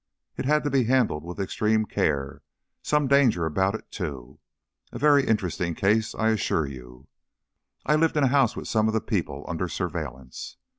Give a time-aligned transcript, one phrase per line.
[0.35, 2.41] It had to be handled with extreme care
[2.81, 4.39] some danger about it, too.
[4.91, 7.05] A very interesting case, I assure you.
[7.85, 10.57] I lived in a house with some of the people under surveillance.